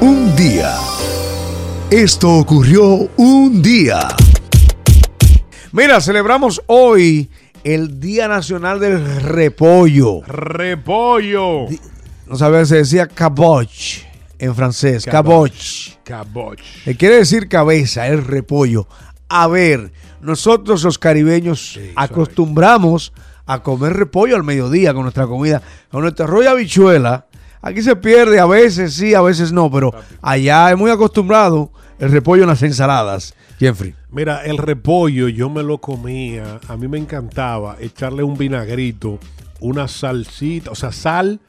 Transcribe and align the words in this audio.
Un 0.00 0.34
día. 0.36 0.74
Esto 1.90 2.34
ocurrió 2.34 3.08
un 3.16 3.62
día. 3.62 4.08
Mira, 5.72 6.00
celebramos 6.00 6.62
hoy 6.66 7.30
el 7.64 7.98
Día 8.00 8.28
Nacional 8.28 8.80
del 8.80 9.22
Repollo. 9.22 10.22
Repollo. 10.26 11.66
No 12.26 12.36
sabía 12.36 12.64
se 12.64 12.76
decía 12.76 13.06
caboch 13.06 14.04
en 14.38 14.54
francés. 14.54 15.04
Caboch. 15.04 15.98
Caboch. 16.04 16.60
Le 16.84 16.96
quiere 16.96 17.16
decir 17.16 17.48
cabeza, 17.48 18.06
el 18.06 18.24
repollo. 18.24 18.86
A 19.28 19.48
ver, 19.48 19.92
nosotros 20.20 20.82
los 20.82 20.98
caribeños 20.98 21.78
acostumbramos 21.94 23.12
a 23.46 23.62
comer 23.62 23.94
repollo 23.94 24.36
al 24.36 24.44
mediodía 24.44 24.92
con 24.92 25.02
nuestra 25.02 25.26
comida, 25.26 25.62
con 25.90 26.02
nuestro 26.02 26.26
rollo 26.26 26.50
habichuela. 26.50 27.26
Aquí 27.66 27.82
se 27.82 27.96
pierde, 27.96 28.38
a 28.38 28.46
veces 28.46 28.94
sí, 28.94 29.12
a 29.12 29.20
veces 29.20 29.50
no, 29.50 29.68
pero 29.68 29.92
allá 30.22 30.70
es 30.70 30.78
muy 30.78 30.88
acostumbrado 30.88 31.72
el 31.98 32.12
repollo 32.12 32.44
en 32.44 32.48
las 32.48 32.62
ensaladas. 32.62 33.34
Jeffrey. 33.58 33.92
Mira, 34.12 34.44
el 34.44 34.56
repollo 34.56 35.26
yo 35.26 35.50
me 35.50 35.64
lo 35.64 35.78
comía, 35.78 36.60
a 36.68 36.76
mí 36.76 36.86
me 36.86 36.96
encantaba 36.96 37.76
echarle 37.80 38.22
un 38.22 38.38
vinagrito, 38.38 39.18
una 39.58 39.88
salsita, 39.88 40.70
o 40.70 40.76
sea, 40.76 40.92
sal 40.92 41.40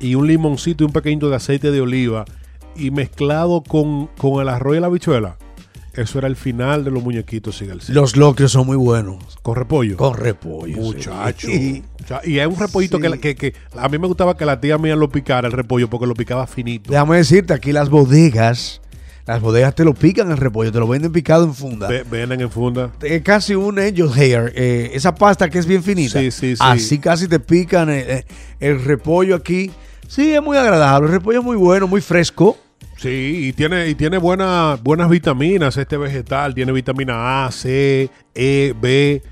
y 0.00 0.14
un 0.14 0.26
limoncito 0.26 0.84
y 0.84 0.86
un 0.86 0.92
pequeñito 0.94 1.28
de 1.28 1.36
aceite 1.36 1.70
de 1.70 1.82
oliva 1.82 2.24
y 2.74 2.90
mezclado 2.90 3.62
con, 3.62 4.06
con 4.16 4.40
el 4.40 4.48
arroz 4.48 4.78
y 4.78 4.80
la 4.80 4.86
habichuela. 4.86 5.36
Eso 5.98 6.20
era 6.20 6.28
el 6.28 6.36
final 6.36 6.84
de 6.84 6.92
los 6.92 7.02
muñequitos 7.02 7.58
sin 7.58 7.70
el 7.70 7.80
Los 7.88 8.16
locrios 8.16 8.52
son 8.52 8.66
muy 8.66 8.76
buenos. 8.76 9.36
¿Con 9.42 9.56
repollo? 9.56 9.96
Con 9.96 10.14
repollo. 10.14 10.76
Muchacho. 10.76 11.48
Y 12.24 12.38
es 12.38 12.46
un 12.46 12.56
repollito 12.56 12.98
que, 12.98 13.20
que, 13.20 13.34
que, 13.34 13.52
a 13.76 13.86
mí 13.90 13.98
me 13.98 14.06
gustaba 14.06 14.34
que 14.34 14.46
la 14.46 14.58
tía 14.58 14.78
mía 14.78 14.96
lo 14.96 15.10
picara 15.10 15.46
el 15.46 15.52
repollo 15.52 15.90
porque 15.90 16.06
lo 16.06 16.14
picaba 16.14 16.46
finito. 16.46 16.90
Déjame 16.90 17.18
decirte, 17.18 17.52
aquí 17.52 17.70
las 17.70 17.90
bodegas, 17.90 18.80
las 19.26 19.42
bodegas 19.42 19.74
te 19.74 19.84
lo 19.84 19.92
pican 19.92 20.30
el 20.30 20.38
repollo, 20.38 20.72
te 20.72 20.78
lo 20.78 20.88
venden 20.88 21.12
picado 21.12 21.44
en 21.44 21.52
funda. 21.52 21.86
venden 22.10 22.40
en 22.40 22.50
funda. 22.50 22.92
Es 23.02 23.20
casi 23.20 23.54
un 23.54 23.78
angel 23.78 24.08
hair, 24.16 24.52
eh, 24.54 24.92
esa 24.94 25.14
pasta 25.14 25.50
que 25.50 25.58
es 25.58 25.66
bien 25.66 25.82
finita. 25.82 26.18
Sí, 26.18 26.30
sí, 26.30 26.56
sí. 26.56 26.62
Así 26.64 26.98
casi 26.98 27.28
te 27.28 27.40
pican 27.40 27.90
el, 27.90 28.08
eh, 28.08 28.26
el 28.58 28.82
repollo 28.82 29.34
aquí. 29.34 29.70
Sí, 30.06 30.32
es 30.32 30.42
muy 30.42 30.56
agradable. 30.56 31.08
El 31.08 31.12
repollo 31.12 31.40
es 31.40 31.44
muy 31.44 31.56
bueno, 31.58 31.86
muy 31.86 32.00
fresco. 32.00 32.56
Sí, 32.98 33.48
y 33.48 33.52
tiene, 33.52 33.88
y 33.88 33.94
tiene 33.94 34.18
buenas 34.18 35.08
vitaminas 35.08 35.76
este 35.76 35.96
vegetal. 35.96 36.52
Tiene 36.54 36.72
vitamina 36.72 37.46
A, 37.46 37.52
C, 37.52 38.10
E, 38.34 38.74
B. 38.80 39.22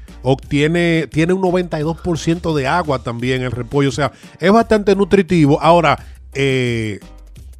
tiene, 0.48 1.08
tiene 1.08 1.32
un 1.32 1.42
92% 1.42 2.54
de 2.54 2.68
agua 2.68 3.00
también 3.00 3.42
el 3.42 3.50
repollo. 3.50 3.88
O 3.88 3.92
sea, 3.92 4.12
es 4.38 4.52
bastante 4.52 4.94
nutritivo. 4.94 5.60
Ahora, 5.60 5.98
eh, 6.32 7.00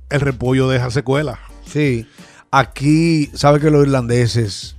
el 0.09 0.21
repollo 0.21 0.69
deja 0.69 0.91
secuela. 0.91 1.41
Sí. 1.67 2.07
Aquí, 2.53 3.29
¿sabe 3.35 3.59
que 3.59 3.73
los 3.73 3.85
irlandeses 3.85 4.77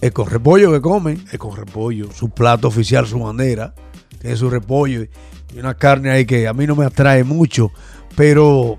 es 0.00 0.12
con 0.12 0.30
repollo 0.30 0.72
que 0.72 0.80
comen? 0.80 1.22
Es 1.30 1.38
con 1.38 1.54
repollo. 1.54 2.10
Su 2.10 2.30
plato 2.30 2.68
oficial, 2.68 3.06
su 3.06 3.18
bandera. 3.18 3.74
Tiene 4.18 4.34
su 4.34 4.48
repollo 4.48 5.02
y 5.02 5.58
una 5.58 5.74
carne 5.74 6.10
ahí 6.10 6.24
que 6.24 6.48
a 6.48 6.54
mí 6.54 6.66
no 6.66 6.74
me 6.74 6.86
atrae 6.86 7.22
mucho. 7.22 7.70
Pero 8.16 8.78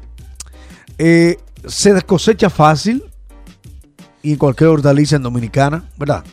eh, 1.04 1.40
se 1.66 2.00
cosecha 2.04 2.52
fácil 2.52 3.04
y 4.22 4.36
cualquier 4.36 4.70
hortaliza 4.70 5.16
en 5.16 5.24
Dominicana, 5.24 5.84
¿verdad? 5.98 6.24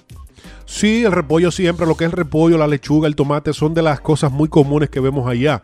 Sí, 0.67 1.05
el 1.05 1.13
repollo 1.13 1.51
siempre, 1.51 1.87
lo 1.87 1.97
que 1.97 2.05
es 2.05 2.11
el 2.11 2.17
repollo, 2.17 2.59
la 2.59 2.67
lechuga, 2.67 3.09
el 3.09 3.17
tomate, 3.17 3.55
son 3.55 3.73
de 3.73 3.81
las 3.81 4.01
cosas 4.01 4.31
muy 4.31 4.51
comunes 4.51 4.91
que 4.91 5.01
vemos 5.01 5.27
allá. 5.27 5.63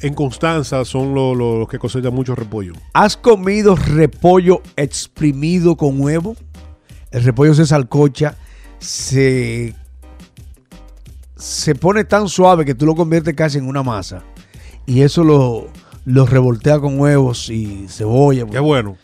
En 0.00 0.14
Constanza 0.14 0.84
son 0.84 1.12
los 1.12 1.68
que 1.68 1.80
cosechan 1.80 2.14
mucho 2.14 2.36
repollo. 2.36 2.74
¿Has 2.92 3.16
comido 3.16 3.74
repollo 3.74 4.62
exprimido 4.76 5.76
con 5.76 6.00
huevo? 6.00 6.36
El 7.10 7.24
repollo 7.24 7.52
se 7.52 7.66
salcocha, 7.66 8.36
se, 8.78 9.74
se 11.34 11.74
pone 11.74 12.04
tan 12.04 12.28
suave 12.28 12.64
que 12.64 12.76
tú 12.76 12.86
lo 12.86 12.94
conviertes 12.94 13.34
casi 13.34 13.58
en 13.58 13.66
una 13.66 13.82
masa. 13.82 14.22
Y 14.86 15.02
eso 15.02 15.24
lo, 15.24 15.68
los 16.04 16.30
revoltea 16.30 16.78
con 16.78 16.98
huevos 16.98 17.50
y 17.50 17.86
cebolla. 17.88 18.46
Qué 18.46 18.58
bueno. 18.58 18.96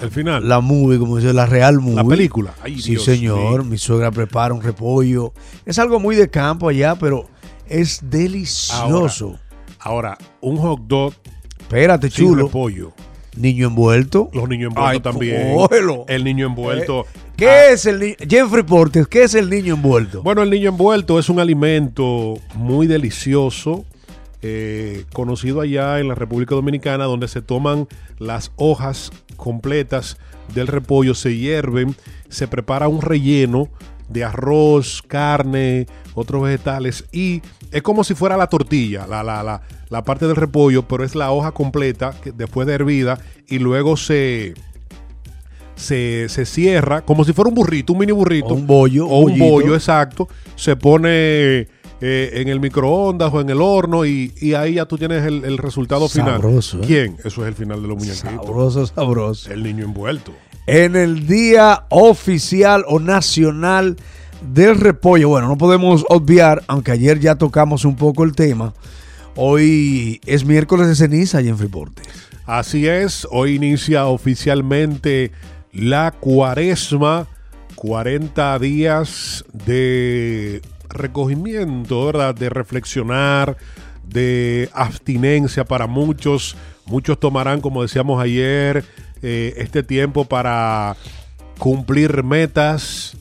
El 0.00 0.10
final. 0.10 0.46
La 0.48 0.60
movie, 0.60 0.98
como 0.98 1.16
dice, 1.16 1.32
la 1.32 1.46
real 1.46 1.80
movie. 1.80 1.96
La 1.96 2.04
película. 2.04 2.54
sí, 2.78 2.96
señor. 2.96 3.64
Mi 3.64 3.78
suegra 3.78 4.10
prepara 4.10 4.52
un 4.52 4.62
repollo. 4.62 5.32
Es 5.64 5.78
algo 5.78 5.98
muy 5.98 6.16
de 6.16 6.28
campo 6.28 6.68
allá, 6.68 6.96
pero 6.96 7.28
es 7.66 8.00
delicioso. 8.02 9.38
Ahora, 9.80 10.18
un 10.40 10.56
hot 10.58 10.80
dog. 10.86 11.14
Espérate, 11.58 12.10
sin 12.10 12.26
chulo. 12.26 12.46
repollo. 12.46 12.92
Niño 13.36 13.66
envuelto. 13.68 14.30
Los 14.32 14.48
niños 14.48 14.70
envueltos 14.70 15.12
también. 15.12 15.56
El 16.08 16.24
niño 16.24 16.46
envuelto. 16.46 17.02
Eh, 17.02 17.20
¿Qué 17.36 17.48
ah. 17.48 17.70
es 17.70 17.84
el 17.86 18.00
niño? 18.00 18.14
Jeffrey 18.28 18.62
Portes, 18.62 19.08
¿qué 19.08 19.24
es 19.24 19.34
el 19.34 19.50
niño 19.50 19.74
envuelto? 19.74 20.22
Bueno, 20.22 20.42
el 20.42 20.50
niño 20.50 20.70
envuelto 20.70 21.18
es 21.18 21.28
un 21.28 21.38
alimento 21.38 22.38
muy 22.54 22.86
delicioso 22.86 23.84
eh, 24.42 25.04
conocido 25.12 25.60
allá 25.60 25.98
en 25.98 26.08
la 26.08 26.14
República 26.14 26.54
Dominicana, 26.54 27.04
donde 27.04 27.28
se 27.28 27.42
toman 27.42 27.88
las 28.18 28.52
hojas 28.56 29.10
completas 29.36 30.18
del 30.54 30.66
repollo, 30.66 31.14
se 31.14 31.36
hierven, 31.36 31.96
se 32.28 32.48
prepara 32.48 32.88
un 32.88 33.02
relleno 33.02 33.68
de 34.08 34.24
arroz, 34.24 35.02
carne, 35.06 35.86
otros 36.14 36.42
vegetales 36.42 37.04
y 37.12 37.42
es 37.72 37.82
como 37.82 38.04
si 38.04 38.14
fuera 38.14 38.36
la 38.36 38.46
tortilla, 38.46 39.06
la, 39.06 39.22
la, 39.22 39.62
la, 39.88 40.04
parte 40.04 40.26
del 40.26 40.36
repollo, 40.36 40.86
pero 40.86 41.02
es 41.04 41.14
la 41.14 41.32
hoja 41.32 41.52
completa 41.52 42.14
que 42.22 42.30
después 42.30 42.66
de 42.66 42.74
hervida 42.74 43.18
y 43.48 43.58
luego 43.58 43.96
se, 43.96 44.54
se, 45.74 46.28
cierra 46.46 47.02
como 47.02 47.24
si 47.24 47.32
fuera 47.32 47.48
un 47.48 47.54
burrito, 47.54 47.92
un 47.92 47.98
mini 47.98 48.12
burrito. 48.12 48.48
O 48.48 48.54
un 48.54 48.66
bollo. 48.66 49.06
O 49.06 49.20
un 49.20 49.38
bollo, 49.38 49.74
exacto. 49.74 50.28
Se 50.54 50.76
pone 50.76 51.68
eh, 52.00 52.30
en 52.34 52.48
el 52.48 52.60
microondas 52.60 53.32
o 53.32 53.40
en 53.40 53.48
el 53.48 53.60
horno 53.62 54.04
y, 54.04 54.32
ahí 54.54 54.74
ya 54.74 54.84
tú 54.84 54.98
tienes 54.98 55.24
el, 55.24 55.56
resultado 55.56 56.08
final. 56.08 56.42
Sabroso. 56.42 56.78
¿eh? 56.78 56.86
¿Quién? 56.86 57.16
Eso 57.24 57.42
es 57.42 57.48
el 57.48 57.54
final 57.54 57.80
de 57.80 57.88
los 57.88 57.96
muñequitos. 57.96 58.32
Sabroso, 58.32 58.86
sabroso. 58.86 59.50
El 59.50 59.62
niño 59.62 59.84
envuelto. 59.84 60.32
En 60.66 60.94
el 60.94 61.26
día 61.26 61.86
oficial 61.88 62.84
o 62.86 62.98
nacional 62.98 63.96
del 64.52 64.76
repollo, 64.76 65.28
bueno, 65.30 65.48
no 65.48 65.56
podemos 65.56 66.04
obviar, 66.08 66.62
aunque 66.66 66.90
ayer 66.90 67.18
ya 67.18 67.36
tocamos 67.36 67.84
un 67.84 67.96
poco 67.96 68.24
el 68.24 68.34
tema, 68.34 68.74
hoy 69.34 70.20
es 70.26 70.44
miércoles 70.44 70.88
de 70.88 70.96
ceniza 70.96 71.40
y 71.40 71.48
en 71.48 71.56
Freeport. 71.56 71.98
Así 72.44 72.86
es, 72.86 73.26
hoy 73.30 73.54
inicia 73.54 74.06
oficialmente 74.06 75.32
la 75.72 76.12
cuaresma, 76.12 77.26
40 77.76 78.58
días 78.58 79.44
de 79.52 80.60
recogimiento, 80.88 82.06
¿verdad? 82.06 82.34
De 82.34 82.48
reflexionar, 82.48 83.56
de 84.08 84.68
abstinencia 84.72 85.64
para 85.64 85.86
muchos. 85.86 86.56
Muchos 86.86 87.18
tomarán, 87.18 87.60
como 87.60 87.82
decíamos 87.82 88.22
ayer, 88.22 88.84
eh, 89.22 89.54
este 89.56 89.82
tiempo 89.82 90.24
para 90.24 90.96
cumplir 91.58 92.22
metas. 92.22 93.16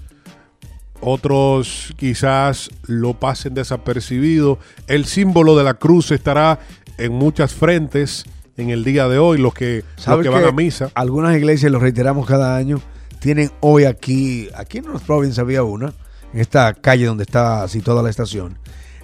Otros 1.01 1.93
quizás 1.97 2.69
lo 2.87 3.13
pasen 3.13 3.53
desapercibido. 3.53 4.59
El 4.87 5.05
símbolo 5.05 5.55
de 5.55 5.63
la 5.63 5.75
cruz 5.75 6.11
estará 6.11 6.59
en 6.97 7.13
muchas 7.13 7.53
frentes 7.53 8.25
en 8.57 8.69
el 8.69 8.83
día 8.83 9.07
de 9.07 9.17
hoy, 9.17 9.37
los 9.37 9.53
que, 9.53 9.83
los 10.07 10.21
que 10.21 10.29
van 10.29 10.45
a 10.45 10.51
misa. 10.51 10.89
Algunas 10.95 11.35
iglesias, 11.35 11.71
lo 11.71 11.79
reiteramos 11.79 12.25
cada 12.25 12.55
año, 12.55 12.81
tienen 13.19 13.51
hoy 13.59 13.85
aquí, 13.85 14.49
aquí 14.55 14.77
en 14.79 14.85
North 14.85 15.03
Province 15.03 15.39
había 15.41 15.63
una, 15.63 15.93
en 16.35 16.41
esta 16.41 16.73
calle 16.73 17.05
donde 17.05 17.23
está 17.23 17.65
situada 17.69 18.03
la 18.03 18.09
estación, 18.09 18.59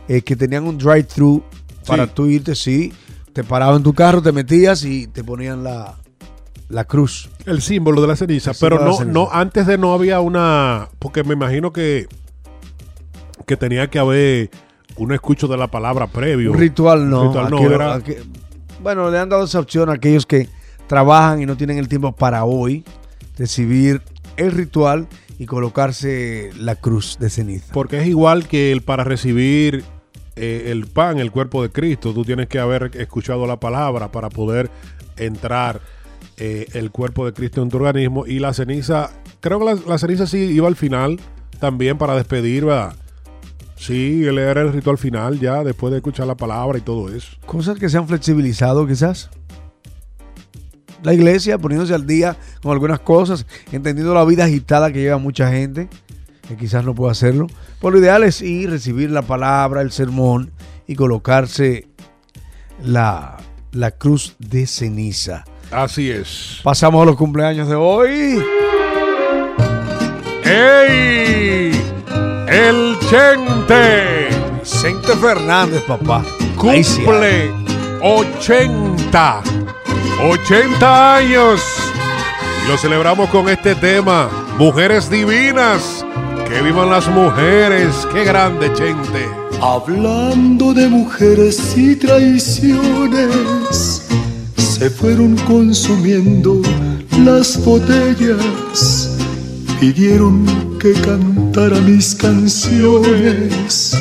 eh, 0.10 0.22
que 0.22 0.36
tenían 0.36 0.66
un 0.66 0.78
drive-thru 0.78 1.42
para 1.88 2.06
tú 2.06 2.28
irte, 2.28 2.56
sí, 2.56 2.92
te 3.32 3.42
parabas 3.42 3.78
en 3.78 3.84
tu 3.84 3.94
carro, 3.94 4.22
te 4.22 4.34
metías 4.34 4.84
y 4.84 5.08
te 5.08 5.24
ponían 5.24 5.64
la, 5.64 5.96
la 6.68 6.84
cruz. 6.84 7.30
El 7.46 7.62
símbolo 7.62 8.02
de 8.02 8.08
la 8.08 8.18
ceniza, 8.18 8.52
pero 8.60 8.84
no, 8.84 9.06
no, 9.06 9.30
antes 9.32 9.66
de 9.66 9.78
no 9.78 9.94
había 9.94 10.20
una, 10.20 10.90
porque 11.00 11.24
me 11.24 11.34
imagino 11.34 11.72
que, 11.72 12.10
que 13.46 13.56
tenía 13.56 13.90
que 13.90 14.00
haber 14.00 14.50
un 14.98 15.14
escucho 15.14 15.48
de 15.48 15.56
la 15.56 15.68
palabra 15.68 16.08
previo. 16.08 16.52
Un 16.52 16.58
ritual 16.58 17.10
no. 17.10 17.32
bueno, 18.84 19.10
le 19.10 19.20
han 19.20 19.30
dado 19.30 19.46
esa 19.46 19.62
opción 19.62 19.90
a 19.90 19.94
aquellos 19.94 20.26
que 20.26 20.50
trabajan 20.88 21.42
y 21.42 21.46
no 21.46 21.56
tienen 21.56 21.78
el 21.78 21.88
tiempo 21.88 22.12
para 22.12 22.44
hoy 22.44 22.84
recibir 23.38 24.02
el 24.36 24.52
ritual 24.52 25.08
y 25.42 25.48
colocarse 25.48 26.52
la 26.56 26.76
cruz 26.76 27.18
de 27.20 27.32
ceniza. 27.32 27.74
Porque 27.74 28.00
es 28.00 28.06
igual 28.06 28.48
que 28.48 28.72
el 28.72 28.84
para 28.84 29.04
recibir 29.04 29.84
eh, 30.36 30.66
el 30.68 30.86
pan, 30.86 31.18
el 31.18 31.32
cuerpo 31.32 31.64
de 31.64 31.72
Cristo, 31.72 32.14
tú 32.14 32.24
tienes 32.24 32.48
que 32.48 32.60
haber 32.60 32.92
escuchado 32.94 33.48
la 33.48 33.60
palabra 33.60 34.12
para 34.12 34.30
poder 34.30 34.70
entrar 35.18 35.82
eh, 36.38 36.68
el 36.74 36.92
cuerpo 36.92 37.26
de 37.26 37.34
Cristo 37.34 37.64
en 37.64 37.70
tu 37.70 37.78
organismo. 37.78 38.28
Y 38.28 38.38
la 38.38 38.54
ceniza, 38.54 39.10
creo 39.40 39.58
que 39.58 39.82
la, 39.88 39.98
ceniza 39.98 40.28
sí 40.28 40.38
iba 40.38 40.68
al 40.68 40.76
final 40.76 41.20
también 41.60 41.98
para 41.98 42.16
despedir, 42.16 42.66
¿verdad? 42.66 42.96
Sí, 43.78 44.22
leer 44.22 44.60
el 44.60 44.72
ritual 44.72 45.00
final 45.00 45.40
ya, 45.40 45.64
después 45.64 45.90
de 45.90 45.98
escuchar 45.98 46.28
la 46.28 46.38
palabra 46.38 46.78
y 46.78 46.82
todo 46.82 47.10
eso. 47.10 47.36
Cosas 47.48 47.80
que 47.80 47.90
se 47.90 47.98
han 47.98 48.08
flexibilizado 48.08 48.86
quizás. 48.86 49.32
La 51.04 51.14
iglesia, 51.14 51.58
poniéndose 51.58 51.94
al 51.94 52.06
día 52.06 52.38
con 52.62 52.72
algunas 52.72 53.00
cosas, 53.00 53.46
entendiendo 53.72 54.14
la 54.14 54.26
vida 54.26 54.46
agitada 54.46 54.92
que 54.92 55.02
lleva 55.02 55.18
mucha 55.18 55.52
gente, 55.52 55.90
que 56.48 56.56
quizás 56.56 56.84
no 56.84 56.94
pueda 56.94 57.12
hacerlo. 57.12 57.48
Por 57.80 57.94
lo 57.94 58.00
ideal 58.00 58.24
es 58.24 58.42
ir, 58.42 58.70
recibir 58.70 59.12
la 59.12 59.22
palabra, 59.22 59.82
el 59.82 59.92
sermón 59.92 60.52
y 60.88 60.96
colocarse 60.96 61.88
la, 62.84 63.38
la 63.72 63.92
cruz 63.92 64.36
de 64.40 64.68
ceniza. 64.68 65.46
Así 65.72 66.12
es. 66.12 66.60
Pasamos 66.64 67.02
a 67.02 67.06
los 67.06 67.16
cumpleaños 67.16 67.70
de 67.70 67.76
hoy. 67.76 68.44
¡Ey! 70.44 71.72
El 72.48 72.98
Chente 73.10 74.32
Vicente 74.62 75.16
Fernández, 75.16 75.82
papá. 75.84 76.24
cumple 76.56 77.52
80. 78.02 79.42
80 80.24 81.16
años. 81.16 81.62
Y 82.64 82.70
lo 82.70 82.78
celebramos 82.78 83.30
con 83.30 83.50
este 83.50 83.76
tema. 83.76 84.30
Mujeres 84.58 85.10
divinas. 85.10 86.06
Que 86.48 86.62
vivan 86.62 86.90
las 86.90 87.08
mujeres. 87.08 88.08
Qué 88.14 88.24
grande, 88.24 88.72
Chente. 88.74 89.28
Hablando 89.62 90.74
de 90.74 90.88
mujeres 90.88 91.78
y 91.78 91.96
traiciones, 91.96 93.32
se 94.58 94.90
fueron 94.90 95.36
consumiendo 95.48 96.62
las 97.24 97.64
botellas. 97.64 99.18
Pidieron 99.80 100.78
que 100.80 100.94
cantara 100.94 101.80
mis 101.80 102.16
canciones 102.16 103.96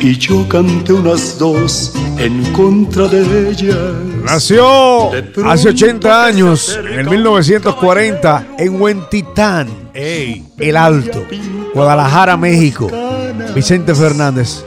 y 0.00 0.16
yo 0.16 0.48
canté 0.48 0.92
unas 0.92 1.38
dos 1.38 1.92
en 2.18 2.42
contra 2.52 3.06
de 3.06 3.50
ellas. 3.50 3.76
Nació 4.24 5.10
hace 5.44 5.68
80 5.68 6.24
años, 6.24 6.78
en 6.90 7.08
1940, 7.08 8.46
en 8.58 8.80
Huentitán. 8.80 9.68
El 9.92 10.76
Alto, 10.76 11.24
Guadalajara, 11.74 12.36
México. 12.36 12.90
Vicente 13.54 13.94
Fernández. 13.94 14.64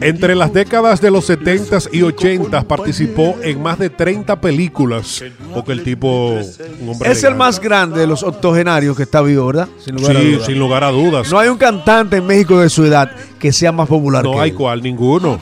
Entre 0.00 0.34
las 0.36 0.52
décadas 0.52 1.00
de 1.00 1.10
los 1.10 1.28
70s 1.28 1.88
y 1.92 2.00
80s 2.02 2.64
participó 2.64 3.36
en 3.42 3.60
más 3.62 3.78
de 3.78 3.90
30 3.90 4.40
películas. 4.40 5.22
Porque 5.52 5.72
el 5.72 5.82
tipo. 5.82 6.38
Un 6.80 6.88
hombre 6.90 7.10
Es 7.10 7.24
el 7.24 7.34
más 7.34 7.60
grande 7.60 8.00
de 8.00 8.06
los 8.06 8.22
octogenarios 8.22 8.96
que 8.96 9.02
está 9.02 9.20
vivo, 9.22 9.46
¿verdad? 9.46 9.68
Sin 9.84 9.96
lugar 9.96 10.16
a 10.16 10.20
Sí, 10.20 10.32
dudas. 10.32 10.46
sin 10.46 10.58
lugar 10.58 10.84
a 10.84 10.90
dudas. 10.90 11.30
No 11.32 11.38
hay 11.38 11.48
un 11.48 11.58
cantante 11.58 12.16
en 12.18 12.26
México 12.26 12.60
de 12.60 12.68
su 12.70 12.84
edad 12.84 13.10
que 13.40 13.52
sea 13.52 13.72
más 13.72 13.88
popular 13.88 14.22
No 14.22 14.32
que 14.32 14.40
hay 14.40 14.50
él. 14.50 14.56
cual, 14.56 14.82
ninguno. 14.82 15.38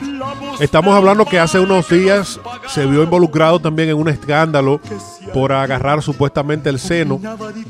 Estamos 0.59 0.95
hablando 0.95 1.25
que 1.27 1.39
hace 1.39 1.59
unos 1.61 1.89
días 1.89 2.41
se 2.69 2.87
vio 2.87 3.03
involucrado 3.03 3.61
también 3.61 3.91
en 3.91 3.97
un 3.97 4.09
escándalo 4.09 4.81
por 5.33 5.53
agarrar 5.53 6.03
supuestamente 6.03 6.69
el 6.71 6.79
seno 6.79 7.21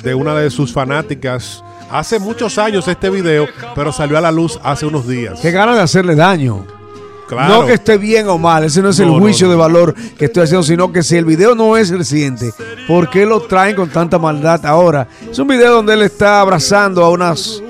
de 0.02 0.14
una 0.14 0.34
de 0.34 0.50
sus 0.50 0.72
fanáticas. 0.72 1.62
Hace 1.90 2.18
muchos 2.18 2.56
años 2.58 2.86
este 2.86 3.10
video, 3.10 3.46
pero 3.74 3.92
salió 3.92 4.16
a 4.16 4.20
la 4.20 4.30
luz 4.30 4.58
hace 4.62 4.86
unos 4.86 5.08
días. 5.08 5.40
Qué 5.40 5.50
ganas 5.50 5.76
de 5.76 5.82
hacerle 5.82 6.14
daño. 6.14 6.64
Claro. 7.28 7.60
No 7.60 7.66
que 7.66 7.74
esté 7.74 7.96
bien 7.96 8.28
o 8.28 8.38
mal, 8.38 8.64
ese 8.64 8.82
no 8.82 8.88
es 8.88 8.98
el 8.98 9.06
No, 9.06 9.18
juicio 9.20 9.46
no. 9.46 9.52
de 9.52 9.56
valor 9.56 9.94
que 10.18 10.24
estoy 10.24 10.42
haciendo, 10.44 10.64
sino 10.64 10.92
que 10.92 11.02
si 11.04 11.16
el 11.16 11.24
video 11.24 11.54
no 11.54 11.76
es 11.76 11.90
reciente, 11.90 12.52
¿por 12.88 13.08
qué 13.08 13.24
lo 13.24 13.40
traen 13.42 13.76
con 13.76 13.88
tanta 13.88 14.18
maldad 14.18 14.66
ahora? 14.66 15.06
Es 15.30 15.38
un 15.38 15.46
video 15.46 15.74
donde 15.74 15.94
él 15.94 16.02
está 16.02 16.40
abrazando 16.40 17.04
a 17.04 17.10
unas 17.10 17.62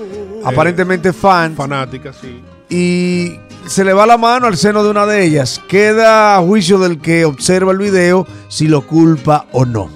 aparentemente 0.44 1.12
fans 1.12 1.56
fanática, 1.58 2.10
sí. 2.14 2.42
y 2.70 3.38
se 3.66 3.84
le 3.84 3.92
va 3.92 4.06
la 4.06 4.16
mano 4.16 4.46
al 4.46 4.56
seno 4.56 4.82
de 4.82 4.88
una 4.90 5.04
de 5.04 5.24
ellas. 5.26 5.60
Queda 5.68 6.36
a 6.36 6.40
juicio 6.40 6.78
del 6.78 6.98
que 6.98 7.26
observa 7.26 7.72
el 7.72 7.78
video 7.78 8.26
si 8.48 8.66
lo 8.66 8.86
culpa 8.86 9.44
o 9.52 9.66
no. 9.66 9.90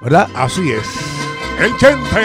¿Verdad? 0.00 0.26
Así 0.34 0.72
es. 0.72 0.86
El 1.62 1.76
Chente. 1.76 2.20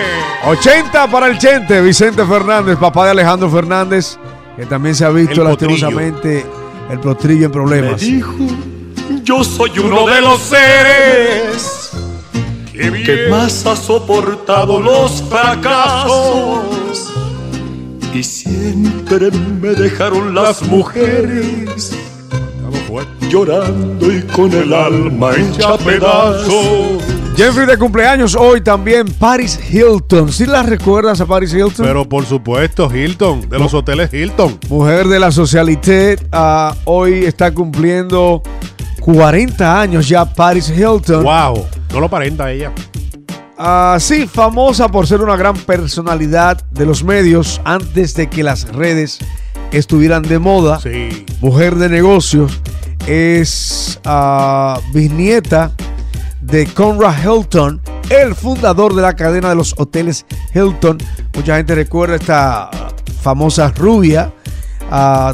80 0.46 1.12
para 1.12 1.28
el 1.28 1.38
Chente, 1.38 1.82
Vicente 1.82 2.26
Fernández, 2.26 2.78
papá 2.78 3.06
de 3.06 3.12
Alejandro 3.12 3.50
Fernández, 3.50 4.18
que 4.56 4.66
también 4.66 4.96
se 4.96 5.06
ha 5.06 5.10
visto 5.10 5.42
El 5.42 5.50
potrillo. 5.50 5.72
lastimosamente 5.74 6.46
el 6.90 7.00
potrillo 7.00 7.46
en 7.46 7.52
Me 7.52 7.54
problemas. 7.54 8.02
dijo, 8.02 8.34
yo 9.24 9.44
soy 9.44 9.78
Uno 9.80 10.08
de 10.08 10.22
los 10.22 10.40
seres 10.42 11.92
que 12.74 13.28
más 13.30 13.66
ha 13.66 13.76
soportado 13.76 14.80
los 14.80 15.24
fracasos. 15.30 17.14
Y 18.14 18.24
siempre 18.24 19.30
me 19.32 19.70
dejaron 19.70 20.34
las 20.34 20.64
mujeres 20.64 21.96
llorando 23.30 24.12
y 24.12 24.22
con 24.22 24.52
el 24.54 24.74
alma 24.74 25.32
hecha 25.36 25.78
pedazos. 25.78 27.17
Jeffrey 27.38 27.68
de 27.68 27.78
cumpleaños 27.78 28.36
hoy 28.36 28.62
también, 28.62 29.06
Paris 29.06 29.60
Hilton. 29.72 30.34
¿Sí 30.34 30.48
la 30.48 30.64
recuerdas 30.64 31.22
a 31.22 31.28
Paris 31.28 31.54
Hilton? 31.54 31.86
Pero 31.86 32.10
por 32.10 32.26
supuesto, 32.26 32.92
Hilton, 32.92 33.48
de 33.48 33.60
los 33.60 33.76
hoteles 33.76 34.12
Hilton. 34.12 34.58
Mujer 34.70 35.08
de 35.08 35.20
la 35.20 35.32
socialité, 35.32 36.18
ah, 36.32 36.74
hoy 36.86 37.26
está 37.26 37.54
cumpliendo 37.54 38.42
40 39.02 39.80
años 39.80 40.10
ya 40.10 40.26
Paris 40.26 40.74
Hilton. 40.76 41.24
Wow. 41.24 41.64
No 41.94 42.00
lo 42.00 42.08
aparenta 42.08 42.52
ella. 42.52 42.72
Ah, 43.56 43.98
sí, 44.00 44.26
famosa 44.26 44.88
por 44.90 45.06
ser 45.06 45.22
una 45.22 45.36
gran 45.36 45.56
personalidad 45.58 46.60
de 46.72 46.88
los 46.88 47.04
medios 47.04 47.62
antes 47.66 48.16
de 48.16 48.32
que 48.32 48.42
las 48.42 48.68
redes 48.74 49.20
estuvieran 49.72 50.24
de 50.24 50.40
moda. 50.40 50.80
Sí. 50.80 51.24
Mujer 51.40 51.76
de 51.76 51.88
negocios. 51.88 52.60
Es 53.06 54.00
ah, 54.06 54.80
bisnieta 54.92 55.72
de 56.48 56.66
Conrad 56.66 57.16
Hilton, 57.24 57.82
el 58.10 58.34
fundador 58.34 58.96
de 58.96 59.02
la 59.02 59.16
cadena 59.16 59.50
de 59.50 59.56
los 59.56 59.74
hoteles 59.78 60.26
Hilton. 60.54 60.98
Mucha 61.36 61.58
gente 61.58 61.76
recuerda 61.76 62.16
esta 62.16 62.70
famosa 63.22 63.70
rubia. 63.72 64.32
Ah, 64.90 65.34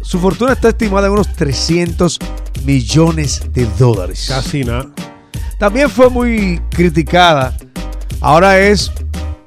su 0.00 0.18
fortuna 0.18 0.54
está 0.54 0.70
estimada 0.70 1.06
en 1.06 1.12
unos 1.12 1.30
300 1.34 2.18
millones 2.64 3.42
de 3.52 3.66
dólares. 3.78 4.26
Casi 4.28 4.64
nada. 4.64 4.86
También 5.58 5.90
fue 5.90 6.08
muy 6.08 6.60
criticada. 6.70 7.54
Ahora 8.20 8.58
es 8.58 8.90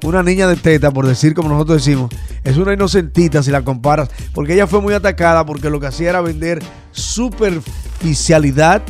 una 0.04 0.22
niña 0.22 0.48
de 0.48 0.56
teta, 0.56 0.92
por 0.92 1.08
decir 1.08 1.34
como 1.34 1.50
nosotros 1.50 1.84
decimos. 1.84 2.12
Es 2.44 2.58
una 2.58 2.74
inocentita 2.74 3.42
si 3.42 3.50
la 3.50 3.64
comparas. 3.64 4.10
Porque 4.34 4.54
ella 4.54 4.68
fue 4.68 4.80
muy 4.80 4.94
atacada 4.94 5.44
porque 5.46 5.72
lo 5.72 5.80
que 5.80 5.88
hacía 5.88 6.12
era 6.12 6.22
vender 6.22 6.62
superficialidad 6.92 8.84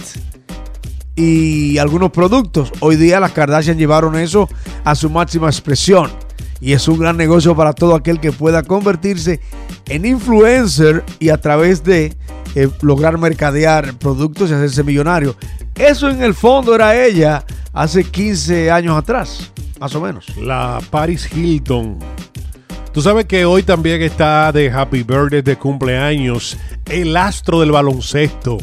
y 1.16 1.78
algunos 1.78 2.12
productos. 2.12 2.72
Hoy 2.80 2.96
día 2.96 3.20
las 3.20 3.32
Kardashian 3.32 3.78
llevaron 3.78 4.16
eso 4.16 4.50
a 4.84 4.96
su 4.96 5.10
máxima 5.10 5.48
expresión. 5.48 6.12
Y 6.60 6.74
es 6.74 6.88
un 6.88 6.98
gran 6.98 7.18
negocio 7.18 7.56
para 7.56 7.74
todo 7.74 7.94
aquel 7.94 8.20
que 8.20 8.32
pueda 8.32 8.64
convertirse 8.64 9.42
en 9.88 10.06
influencer 10.06 11.04
y 11.20 11.30
a 11.30 11.38
través 11.38 11.84
de 11.84 12.16
eh, 12.56 12.70
lograr 12.82 13.18
mercadear 13.18 13.94
productos 13.96 14.50
y 14.50 14.54
hacerse 14.54 14.84
millonario. 14.84 15.36
Eso 15.76 16.10
en 16.10 16.24
el 16.24 16.34
fondo 16.34 16.74
era 16.74 16.96
ella 16.96 17.44
hace 17.74 18.04
15 18.04 18.72
años 18.72 18.98
atrás, 18.98 19.52
más 19.80 19.94
o 19.96 20.02
menos. 20.02 20.38
La 20.38 20.80
Paris 20.90 21.30
Hilton. 21.36 22.00
Tú 22.94 23.02
sabes 23.02 23.26
que 23.26 23.44
hoy 23.44 23.64
también 23.64 24.02
está 24.04 24.52
de 24.52 24.72
Happy 24.72 25.02
Birthday 25.02 25.42
de 25.42 25.58
cumpleaños 25.58 26.58
el 26.86 27.18
astro 27.18 27.60
del 27.60 27.72
baloncesto. 27.72 28.60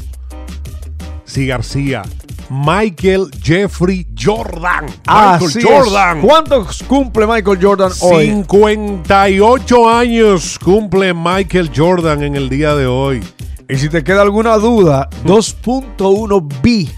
Sí, 1.25 1.47
García. 1.47 2.03
Michael 2.51 3.31
Jeffrey 3.43 4.07
Jordan. 4.19 4.85
Michael 5.07 5.45
Así 5.47 5.59
es. 5.61 5.65
Jordan. 5.65 6.21
¿Cuántos 6.21 6.83
cumple 6.83 7.27
Michael 7.27 7.59
Jordan 7.63 7.93
hoy? 8.03 8.27
58 8.27 9.89
años 9.89 10.59
cumple 10.59 11.15
Michael 11.15 11.71
Jordan 11.75 12.23
en 12.23 12.37
el 12.37 12.49
día 12.49 12.75
de 12.75 12.87
hoy. 12.87 13.23
Y 13.69 13.77
si 13.77 13.89
te 13.89 14.03
queda 14.03 14.23
alguna 14.23 14.57
duda, 14.57 15.09
2.1 15.25 16.49
bi- 16.63 16.91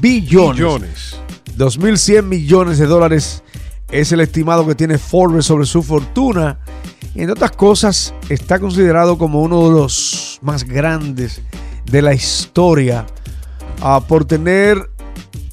billones, 0.00 0.54
Millones. 0.60 1.16
2.100 1.58 2.22
millones 2.22 2.78
de 2.78 2.86
dólares 2.86 3.42
es 3.90 4.12
el 4.12 4.20
estimado 4.20 4.66
que 4.66 4.74
tiene 4.74 4.98
Forbes 4.98 5.44
sobre 5.46 5.66
su 5.66 5.82
fortuna. 5.82 6.58
Y 7.14 7.20
entre 7.20 7.32
otras 7.32 7.50
cosas, 7.52 8.14
está 8.28 8.58
considerado 8.58 9.18
como 9.18 9.42
uno 9.42 9.68
de 9.68 9.74
los 9.74 10.38
más 10.42 10.64
grandes 10.64 11.42
de 11.84 12.00
la 12.02 12.14
historia 12.14 13.04
ah, 13.82 14.00
por 14.06 14.24
tener 14.24 14.90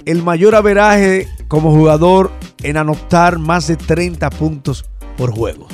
el 0.09 0.23
mayor 0.23 0.55
averaje 0.55 1.27
como 1.47 1.71
jugador 1.71 2.31
en 2.63 2.77
anotar 2.77 3.37
más 3.37 3.67
de 3.67 3.75
30 3.75 4.31
puntos 4.31 4.85
por 5.15 5.31
juego. 5.31 5.67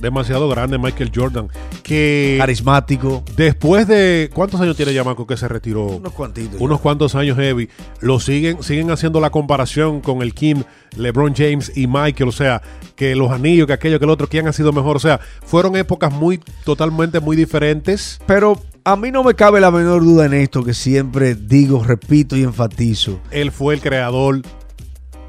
Demasiado 0.00 0.48
grande 0.48 0.78
Michael 0.78 1.12
Jordan. 1.14 1.48
Que 1.82 2.36
Carismático. 2.38 3.22
después 3.36 3.86
de. 3.86 4.30
¿Cuántos 4.32 4.60
años 4.60 4.76
tiene 4.76 4.94
ya 4.94 5.04
Marco 5.04 5.26
que 5.26 5.36
se 5.36 5.48
retiró? 5.48 5.84
Unos 5.84 6.12
cuantitos. 6.14 6.60
unos 6.60 6.80
cuantos 6.80 7.14
años 7.14 7.36
heavy, 7.36 7.68
lo 8.00 8.20
siguen, 8.20 8.62
siguen 8.62 8.90
haciendo 8.90 9.20
la 9.20 9.28
comparación 9.30 10.00
con 10.00 10.22
el 10.22 10.32
Kim, 10.32 10.62
LeBron 10.96 11.34
James 11.34 11.70
y 11.74 11.86
Michael, 11.86 12.28
o 12.28 12.32
sea, 12.32 12.62
que 12.96 13.14
los 13.14 13.30
anillos, 13.30 13.66
que 13.66 13.74
aquello, 13.74 13.98
que 13.98 14.04
el 14.06 14.10
otro, 14.10 14.28
¿quién 14.28 14.48
ha 14.48 14.52
sido 14.52 14.72
mejor? 14.72 14.96
O 14.96 15.00
sea, 15.00 15.20
fueron 15.44 15.76
épocas 15.76 16.10
muy, 16.10 16.40
totalmente 16.64 17.20
muy 17.20 17.36
diferentes. 17.36 18.18
Pero 18.26 18.58
A 18.86 18.96
mí 18.96 19.10
no 19.10 19.24
me 19.24 19.34
cabe 19.34 19.60
la 19.60 19.70
menor 19.70 20.02
duda 20.04 20.26
en 20.26 20.34
esto 20.34 20.62
que 20.62 20.74
siempre 20.74 21.34
digo, 21.34 21.82
repito 21.82 22.36
y 22.36 22.42
enfatizo. 22.42 23.18
Él 23.30 23.50
fue 23.50 23.74
el 23.74 23.80
creador 23.80 24.42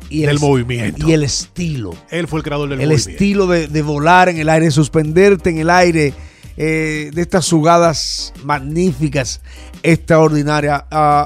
y 0.10 0.24
el 0.24 0.28
del 0.28 0.40
movimiento. 0.40 1.08
Y 1.08 1.14
el 1.14 1.24
estilo. 1.24 1.96
Él 2.10 2.28
fue 2.28 2.40
el 2.40 2.44
creador 2.44 2.68
del 2.70 2.82
el 2.82 2.88
movimiento. 2.90 3.12
estilo 3.12 3.48
de, 3.48 3.68
de 3.68 3.82
volar 3.82 4.28
en 4.28 4.38
el 4.40 4.50
aire, 4.50 4.66
de 4.66 4.72
suspenderte 4.72 5.52
en 5.52 5.60
el 5.60 5.70
aire, 5.70 6.14
eh, 6.58 7.12
de 7.14 7.22
estas 7.22 7.50
jugadas 7.50 8.34
magníficas, 8.44 9.40
extraordinarias. 9.84 10.84
Ah, 10.92 11.26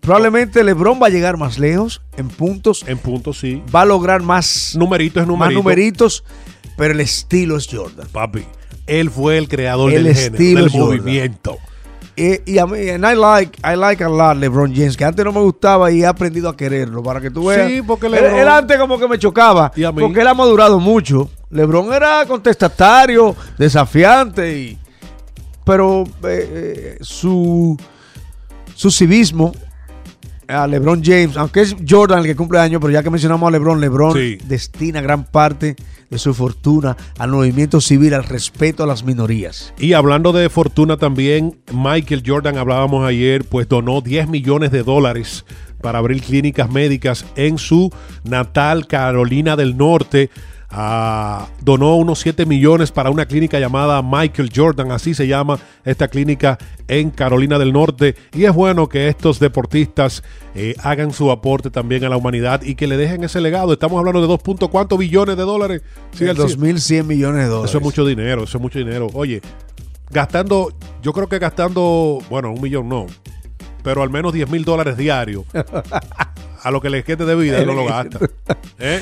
probablemente 0.00 0.64
LeBron 0.64 0.98
va 1.02 1.08
a 1.08 1.10
llegar 1.10 1.36
más 1.36 1.58
lejos 1.58 2.00
en 2.16 2.28
puntos, 2.28 2.82
En 2.88 2.96
punto, 2.96 3.34
sí. 3.34 3.62
va 3.74 3.82
a 3.82 3.84
lograr 3.86 4.22
más, 4.22 4.74
Numerito 4.74 5.20
es 5.20 5.26
más 5.26 5.36
numerito. 5.36 5.58
numeritos, 5.62 6.24
pero 6.78 6.94
el 6.94 7.00
estilo 7.00 7.58
es 7.58 7.68
Jordan. 7.70 8.08
Papi, 8.10 8.42
él 8.86 9.10
fue 9.10 9.38
el 9.38 9.48
creador 9.48 9.92
El 9.92 10.04
del 10.04 10.14
género, 10.14 10.34
estilo 10.34 10.60
del 10.62 10.70
Jordan. 10.70 10.88
movimiento. 10.88 11.58
Y 12.18 12.56
a 12.56 12.66
mí, 12.66 12.88
and 12.88 13.04
I 13.04 13.14
like, 13.14 13.58
I 13.62 13.76
like 13.76 14.02
a 14.02 14.08
lot 14.08 14.38
LeBron 14.38 14.74
James, 14.74 14.96
que 14.96 15.04
antes 15.04 15.22
no 15.22 15.32
me 15.32 15.40
gustaba 15.40 15.90
y 15.92 16.00
he 16.02 16.06
aprendido 16.06 16.48
a 16.48 16.56
quererlo, 16.56 17.02
para 17.02 17.20
que 17.20 17.30
tú 17.30 17.44
veas. 17.48 17.70
Sí, 17.70 17.82
porque 17.82 18.06
Él- 18.06 18.14
LeBron- 18.14 18.38
él 18.40 18.48
antes 18.48 18.78
como 18.78 18.98
que 18.98 19.06
me 19.06 19.18
chocaba, 19.18 19.70
Y 19.76 19.84
a 19.84 19.92
mí. 19.92 20.00
porque 20.00 20.20
él 20.22 20.26
ha 20.26 20.32
madurado 20.32 20.80
mucho. 20.80 21.28
LeBron 21.50 21.92
era 21.92 22.24
contestatario, 22.26 23.36
desafiante, 23.58 24.58
y, 24.58 24.78
pero 25.62 26.04
eh, 26.04 26.16
eh, 26.24 26.98
su, 27.02 27.76
su 28.74 28.90
civismo 28.90 29.52
a 30.48 30.66
LeBron 30.66 31.02
James, 31.04 31.36
aunque 31.36 31.60
es 31.60 31.76
Jordan 31.86 32.20
el 32.20 32.24
que 32.24 32.34
cumple 32.36 32.58
años, 32.60 32.80
pero 32.80 32.92
ya 32.94 33.02
que 33.02 33.10
mencionamos 33.10 33.46
a 33.46 33.50
LeBron, 33.50 33.78
LeBron 33.78 34.14
Sí. 34.14 34.38
destina 34.44 35.02
gran 35.02 35.24
parte 35.24 35.76
de 36.10 36.18
su 36.18 36.34
fortuna 36.34 36.96
al 37.18 37.30
movimiento 37.30 37.80
civil, 37.80 38.14
al 38.14 38.24
respeto 38.24 38.82
a 38.82 38.86
las 38.86 39.04
minorías. 39.04 39.72
Y 39.78 39.92
hablando 39.92 40.32
de 40.32 40.48
fortuna 40.48 40.96
también, 40.96 41.58
Michael 41.72 42.22
Jordan, 42.26 42.58
hablábamos 42.58 43.06
ayer, 43.06 43.44
pues 43.44 43.68
donó 43.68 44.00
10 44.00 44.28
millones 44.28 44.70
de 44.70 44.82
dólares 44.82 45.44
para 45.80 45.98
abrir 45.98 46.22
clínicas 46.22 46.70
médicas 46.70 47.24
en 47.36 47.58
su 47.58 47.92
natal 48.24 48.86
Carolina 48.86 49.56
del 49.56 49.76
Norte. 49.76 50.30
Ah, 50.68 51.46
donó 51.60 51.94
unos 51.96 52.18
7 52.18 52.44
millones 52.44 52.90
para 52.90 53.10
una 53.10 53.26
clínica 53.26 53.58
llamada 53.60 54.02
Michael 54.02 54.50
Jordan, 54.54 54.90
así 54.90 55.14
se 55.14 55.26
llama 55.26 55.58
esta 55.84 56.08
clínica 56.08 56.58
en 56.88 57.10
Carolina 57.10 57.58
del 57.58 57.72
Norte. 57.72 58.16
Y 58.34 58.44
es 58.44 58.52
bueno 58.52 58.88
que 58.88 59.08
estos 59.08 59.38
deportistas 59.38 60.22
eh, 60.54 60.74
hagan 60.82 61.12
su 61.12 61.30
aporte 61.30 61.70
también 61.70 62.04
a 62.04 62.08
la 62.08 62.16
humanidad 62.16 62.62
y 62.62 62.74
que 62.74 62.86
le 62.86 62.96
dejen 62.96 63.24
ese 63.24 63.40
legado. 63.40 63.72
Estamos 63.72 63.98
hablando 63.98 64.20
de 64.20 64.26
2. 64.26 64.42
punto 64.42 64.68
¿cuántos 64.68 64.98
billones 64.98 65.36
de 65.36 65.42
dólares? 65.44 65.82
Sí, 66.12 66.24
Sí, 66.24 66.28
Alcides. 66.28 66.58
2.100 66.58 67.04
millones 67.04 67.42
de 67.42 67.48
dólares. 67.48 67.70
Eso 67.70 67.78
es 67.78 67.84
mucho 67.84 68.04
dinero, 68.04 68.44
eso 68.44 68.58
es 68.58 68.62
mucho 68.62 68.78
dinero. 68.78 69.08
Oye, 69.14 69.40
gastando, 70.10 70.72
yo 71.02 71.12
creo 71.12 71.28
que 71.28 71.38
gastando, 71.38 72.18
bueno, 72.28 72.50
un 72.52 72.60
millón 72.60 72.88
no, 72.88 73.06
pero 73.82 74.02
al 74.02 74.10
menos 74.10 74.32
10 74.32 74.50
mil 74.50 74.64
dólares 74.64 74.96
diarios 74.96 75.44
a 76.62 76.70
lo 76.70 76.80
que 76.80 76.90
le 76.90 77.04
quede 77.04 77.24
de 77.24 77.36
vida, 77.36 77.64
no 77.64 77.72
lo 77.74 77.84
gasta. 77.84 78.18
¿Eh? 78.78 79.00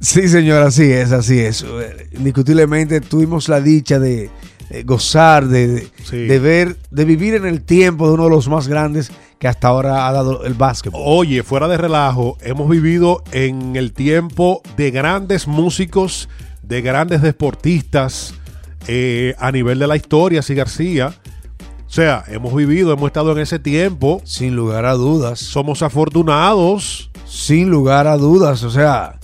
Sí, 0.00 0.28
señor, 0.28 0.62
así 0.62 0.90
es, 0.90 1.12
así 1.12 1.38
es. 1.40 1.64
Indiscutiblemente 2.12 3.00
tuvimos 3.02 3.48
la 3.50 3.60
dicha 3.60 3.98
de, 3.98 4.30
gozar, 4.84 5.46
de, 5.46 5.68
de- 5.68 5.88
Sí. 6.04 6.16
de 6.26 6.38
ver, 6.38 6.76
de 6.90 7.04
vivir 7.04 7.34
en 7.34 7.44
el 7.46 7.60
tiempo 7.62 8.08
de 8.08 8.14
uno 8.14 8.24
de 8.24 8.30
los 8.30 8.48
más 8.48 8.66
grandes 8.66 9.10
que 9.38 9.46
hasta 9.48 9.68
ahora 9.68 10.08
ha 10.08 10.12
dado 10.12 10.44
el 10.44 10.54
básquetbol. 10.54 11.00
Oye, 11.04 11.42
fuera 11.42 11.68
de 11.68 11.76
relajo, 11.76 12.38
hemos 12.42 12.68
vivido 12.68 13.22
en 13.32 13.76
el 13.76 13.92
tiempo 13.92 14.62
de 14.76 14.90
grandes 14.90 15.46
músicos, 15.46 16.28
de 16.62 16.80
grandes 16.82 17.20
deportistas 17.22 18.34
eh, 18.88 19.34
a 19.38 19.52
nivel 19.52 19.78
de 19.78 19.86
la 19.86 19.96
historia, 19.96 20.40
sí 20.42 20.54
García. 20.54 21.12
O 21.86 21.92
sea, 21.92 22.24
hemos 22.28 22.54
vivido, 22.54 22.92
hemos 22.92 23.08
estado 23.08 23.32
en 23.32 23.38
ese 23.40 23.58
tiempo. 23.58 24.22
Sin 24.24 24.56
lugar 24.56 24.86
a 24.86 24.94
dudas. 24.94 25.40
Somos 25.40 25.82
afortunados. 25.82 27.10
Sin 27.26 27.68
lugar 27.68 28.06
a 28.06 28.16
dudas. 28.16 28.62
O 28.62 28.70
sea, 28.70 29.18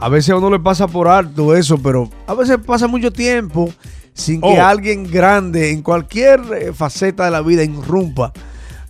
a 0.00 0.08
veces 0.08 0.30
a 0.30 0.36
uno 0.36 0.50
le 0.50 0.58
pasa 0.58 0.88
por 0.88 1.06
alto 1.08 1.54
eso, 1.56 1.78
pero 1.78 2.08
a 2.26 2.34
veces 2.34 2.58
pasa 2.64 2.86
mucho 2.88 3.12
tiempo 3.12 3.70
sin 4.14 4.40
que 4.40 4.46
Oh. 4.48 4.62
alguien 4.64 5.04
grande 5.10 5.70
en 5.70 5.82
cualquier 5.82 6.40
eh, 6.58 6.72
faceta 6.74 7.24
de 7.26 7.30
la 7.30 7.42
vida 7.42 7.62
irrumpa, 7.64 8.32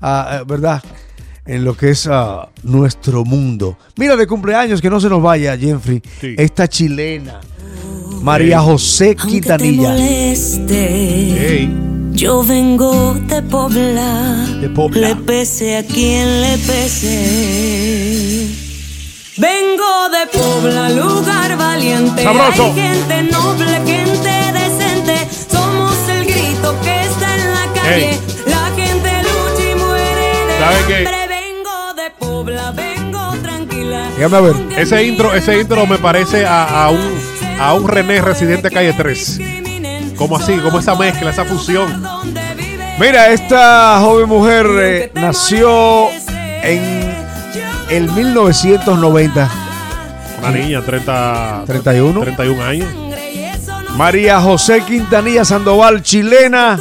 ah, 0.00 0.38
eh, 0.40 0.44
¿verdad? 0.46 0.82
En 1.46 1.64
lo 1.64 1.76
que 1.76 1.90
es 1.90 2.06
ah, 2.10 2.48
nuestro 2.62 3.24
mundo. 3.24 3.76
Mira, 3.96 4.14
de 4.16 4.26
cumpleaños, 4.26 4.80
que 4.80 4.88
no 4.90 5.00
se 5.00 5.08
nos 5.08 5.22
vaya, 5.22 5.56
Jeffrey, 5.58 6.00
Sí. 6.20 6.34
esta 6.38 6.68
chilena, 6.68 7.40
María. 8.22 8.60
José 8.60 9.16
Quintanilla. 9.16 9.96
Ey, 9.96 11.70
yo 12.12 12.44
vengo 12.44 13.14
de 13.14 13.42
Pobla. 13.42 14.46
De 14.60 14.68
Pobla. 14.68 15.08
Le 15.08 15.16
pese 15.16 15.78
a 15.78 15.82
quien 15.84 16.42
le 16.42 16.58
pese. 16.58 17.16
Vengo 19.40 20.10
de 20.10 20.38
Pobla, 20.38 20.90
lugar 20.90 21.56
valiente. 21.56 22.22
Sabroso. 22.22 22.66
Hay 22.66 22.74
gente 22.74 23.22
noble, 23.22 23.72
gente 23.86 24.52
decente. 24.52 25.28
Somos 25.50 25.96
el 26.10 26.26
grito 26.26 26.76
que 26.82 27.00
está 27.00 27.34
en 27.36 27.54
la 27.54 27.72
calle. 27.74 28.20
La 28.44 28.66
gente 28.76 29.10
lucha 29.22 29.70
y 29.70 29.74
muere 29.76 30.46
de 30.46 30.58
¿Sabe 30.58 30.76
qué? 30.86 31.26
Vengo 31.26 31.94
de 31.94 32.10
Pobla, 32.18 32.70
vengo 32.72 33.32
tranquila. 33.42 34.10
Déjame 34.14 34.40
ver. 34.42 34.78
Ese 34.78 35.04
intro, 35.04 35.32
ese 35.32 35.58
intro 35.58 35.86
me 35.86 35.96
parece 35.96 36.44
a, 36.44 36.84
a 36.84 36.90
un, 36.90 37.18
a 37.58 37.72
un 37.72 37.88
René 37.88 38.20
Residente 38.20 38.70
Calle 38.70 38.92
3. 38.92 39.40
Como 40.16 40.36
así, 40.36 40.58
como 40.58 40.80
esa 40.80 40.94
mezcla, 40.96 41.30
esa 41.30 41.46
fusión. 41.46 42.06
Mira, 42.98 43.30
esta 43.30 43.98
joven 44.02 44.28
mujer 44.28 44.66
eh, 44.82 45.10
nació 45.14 46.10
en 46.62 46.99
el 47.90 48.10
1990. 48.10 49.50
Una 50.38 50.50
niña, 50.50 50.80
30, 50.80 51.64
31. 51.66 52.20
31 52.20 52.64
años. 52.64 52.88
María 53.96 54.40
José 54.40 54.82
Quintanilla 54.82 55.44
Sandoval, 55.44 56.02
chilena, 56.02 56.78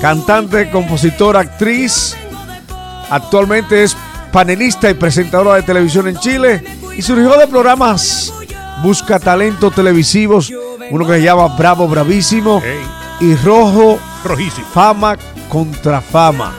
cantante, 0.00 0.70
compositora, 0.70 1.40
actriz. 1.40 2.16
Actualmente 3.10 3.82
es 3.82 3.96
panelista 4.32 4.88
y 4.88 4.94
presentadora 4.94 5.56
de 5.56 5.62
televisión 5.62 6.08
en 6.08 6.16
Chile 6.18 6.64
y 6.96 7.02
surgió 7.02 7.36
de 7.36 7.46
programas 7.46 8.32
Busca 8.82 9.18
Talento 9.18 9.70
Televisivos, 9.70 10.52
uno 10.90 11.06
que 11.06 11.14
se 11.14 11.22
llama 11.22 11.48
Bravo 11.56 11.88
Bravísimo 11.88 12.62
y 13.20 13.34
Rojo 13.36 13.98
rojísimo. 14.24 14.66
Fama 14.72 15.16
contra 15.48 16.00
Fama. 16.00 16.52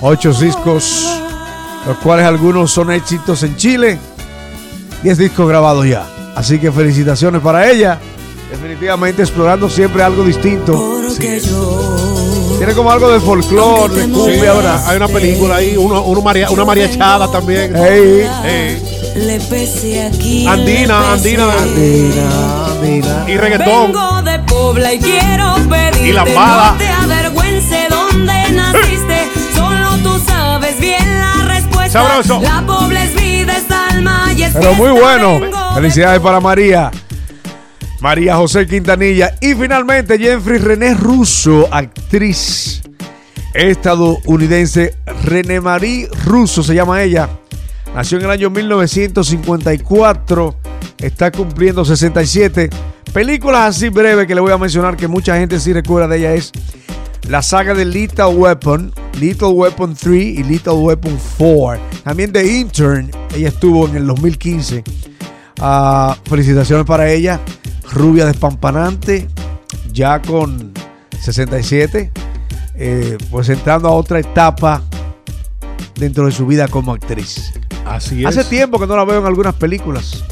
Ocho 0.00 0.32
discos, 0.32 1.19
los 1.86 1.96
cuales 1.98 2.26
algunos 2.26 2.70
son 2.70 2.90
éxitos 2.92 3.42
en 3.42 3.56
Chile. 3.56 3.98
Diez 5.02 5.18
discos 5.18 5.48
grabados 5.48 5.86
ya. 5.86 6.04
Así 6.36 6.58
que 6.58 6.70
felicitaciones 6.70 7.40
para 7.40 7.70
ella. 7.70 7.98
Definitivamente 8.50 9.22
explorando 9.22 9.68
siempre 9.70 10.02
algo 10.02 10.24
distinto. 10.24 11.00
Tiene 12.58 12.74
como 12.74 12.90
algo 12.90 13.10
de 13.10 13.20
folclore, 13.20 13.94
de 13.94 14.04
Sí, 14.04 14.10
cumbia, 14.10 14.52
¿verdad? 14.52 14.84
hay 14.86 14.96
una 14.96 15.08
película 15.08 15.56
ahí, 15.56 15.76
uno, 15.78 16.02
uno 16.02 16.20
maria- 16.20 16.50
una 16.50 16.64
mariachada 16.64 17.30
también. 17.30 17.72
Le 17.72 19.40
pese 19.48 20.06
aquí. 20.06 20.46
Andina, 20.46 21.12
andina. 21.14 21.52
Andina, 21.52 22.66
Andina. 22.66 23.24
y 23.28 23.36
reggaetón. 23.36 23.92
Vengo 23.92 24.22
de 24.22 24.38
Pobla 24.40 24.92
y 24.92 24.98
quiero 24.98 25.56
Y 26.04 26.12
lambada. 26.12 26.72
no 26.72 26.78
Sabroso. 31.90 32.40
La 32.40 32.64
Pobla 32.66 33.04
es 33.04 33.14
vida, 33.14 33.54
es 33.56 33.70
alma 33.70 34.32
y 34.36 34.42
es 34.44 34.52
Pero 34.52 34.74
muy 34.74 34.90
fiesta. 34.90 35.06
bueno. 35.06 35.40
Felicidades 35.74 36.20
para 36.20 36.40
María. 36.40 36.90
María 38.00 38.36
José 38.36 38.66
Quintanilla. 38.66 39.34
Y 39.40 39.54
finalmente 39.54 40.18
Jeffrey 40.18 40.58
René 40.58 40.94
Russo, 40.94 41.68
actriz 41.70 42.82
estadounidense. 43.54 44.94
René 45.24 45.60
Marie 45.60 46.08
Russo 46.24 46.62
se 46.62 46.74
llama 46.74 47.02
ella. 47.02 47.28
Nació 47.94 48.18
en 48.18 48.24
el 48.24 48.30
año 48.30 48.50
1954. 48.50 50.56
Está 50.98 51.30
cumpliendo 51.32 51.84
67. 51.84 52.70
Películas 53.12 53.76
así 53.76 53.88
breves 53.88 54.26
que 54.28 54.34
le 54.36 54.40
voy 54.40 54.52
a 54.52 54.58
mencionar 54.58 54.96
que 54.96 55.08
mucha 55.08 55.36
gente 55.36 55.58
sí 55.58 55.72
recuerda 55.72 56.06
de 56.06 56.18
ella 56.18 56.32
es 56.34 56.52
la 57.28 57.42
saga 57.42 57.74
de 57.74 57.84
Little 57.84 58.26
Weapon, 58.26 58.92
Little 59.18 59.48
Weapon 59.48 59.94
3 59.94 60.12
y 60.14 60.42
Little 60.42 60.72
Weapon 60.72 61.18
4. 61.38 61.80
También 62.04 62.32
de 62.32 62.58
Intern, 62.58 63.10
ella 63.34 63.48
estuvo 63.48 63.86
en 63.88 63.96
el 63.96 64.06
2015. 64.06 64.82
Ah, 65.60 66.16
felicitaciones 66.24 66.86
para 66.86 67.10
ella. 67.10 67.40
Rubia 67.92 68.24
despampanante, 68.26 69.28
ya 69.92 70.22
con 70.22 70.72
67. 71.20 72.10
eh, 72.74 73.18
pues 73.30 73.48
entrando 73.48 73.88
a 73.88 73.92
otra 73.92 74.18
etapa 74.20 74.82
dentro 75.96 76.26
de 76.26 76.32
su 76.32 76.46
vida 76.46 76.66
como 76.68 76.92
actriz. 76.92 77.52
Así 77.84 78.20
es. 78.20 78.26
Hace 78.26 78.44
tiempo 78.44 78.78
que 78.78 78.86
no 78.86 78.96
la 78.96 79.04
veo 79.04 79.18
en 79.20 79.26
algunas 79.26 79.54
películas. 79.54 80.24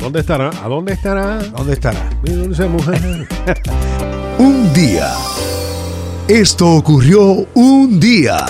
¿Dónde 0.00 0.20
estará? 0.20 0.50
¿A 0.62 0.68
dónde 0.68 0.92
estará? 0.92 1.38
¿Dónde 1.56 1.74
estará? 1.74 2.10
Mi 2.22 2.32
dulce 2.32 2.66
mujer. 2.66 3.28
Un 4.38 4.72
día 4.74 5.12
Esto 6.28 6.66
ocurrió 6.72 7.46
un 7.54 8.00
día. 8.00 8.46